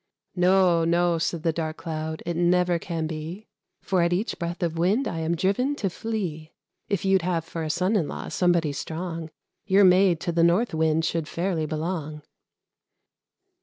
[0.35, 3.45] "No, No!" said the dark Cloud; "it never can be,
[3.83, 6.55] For at each breath of wind I am driven to flee.
[6.89, 9.29] If you'd have for a son in law somebody strong,
[9.67, 12.23] Your Maid to the North Wind should fairly belong."